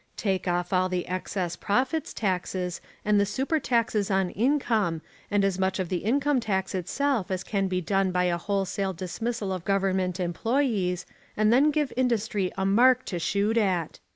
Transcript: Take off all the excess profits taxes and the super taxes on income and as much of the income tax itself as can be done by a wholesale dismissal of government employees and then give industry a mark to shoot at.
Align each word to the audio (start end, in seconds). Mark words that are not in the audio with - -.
Take 0.17 0.47
off 0.47 0.73
all 0.73 0.89
the 0.89 1.07
excess 1.07 1.55
profits 1.55 2.11
taxes 2.11 2.81
and 3.05 3.19
the 3.19 3.25
super 3.27 3.59
taxes 3.59 4.09
on 4.09 4.31
income 4.31 5.03
and 5.29 5.45
as 5.45 5.59
much 5.59 5.77
of 5.77 5.89
the 5.89 5.97
income 5.97 6.39
tax 6.39 6.73
itself 6.73 7.29
as 7.29 7.43
can 7.43 7.67
be 7.67 7.81
done 7.81 8.09
by 8.11 8.23
a 8.23 8.39
wholesale 8.39 8.93
dismissal 8.93 9.53
of 9.53 9.63
government 9.63 10.19
employees 10.19 11.05
and 11.37 11.53
then 11.53 11.69
give 11.69 11.93
industry 11.95 12.51
a 12.57 12.65
mark 12.65 13.05
to 13.05 13.19
shoot 13.19 13.57
at. 13.57 13.99